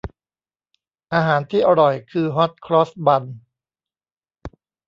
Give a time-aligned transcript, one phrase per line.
[1.13, 3.35] อาหารที่อร่อยคือฮอตครอสบันส์